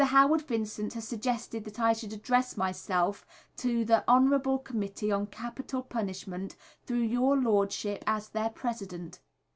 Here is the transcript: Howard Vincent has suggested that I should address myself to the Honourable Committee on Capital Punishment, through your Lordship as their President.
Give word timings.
Howard 0.03 0.41
Vincent 0.41 0.95
has 0.95 1.07
suggested 1.07 1.63
that 1.63 1.79
I 1.79 1.93
should 1.93 2.11
address 2.11 2.57
myself 2.57 3.23
to 3.57 3.85
the 3.85 4.03
Honourable 4.09 4.57
Committee 4.57 5.11
on 5.11 5.27
Capital 5.27 5.83
Punishment, 5.83 6.55
through 6.87 7.03
your 7.03 7.37
Lordship 7.37 8.03
as 8.07 8.29
their 8.29 8.49
President. 8.49 9.19